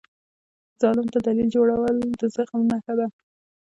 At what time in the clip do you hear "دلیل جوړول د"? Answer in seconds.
1.27-2.21